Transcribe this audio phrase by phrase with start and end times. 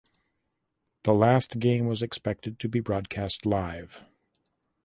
[1.03, 4.03] The last game was expected to be broadcast live.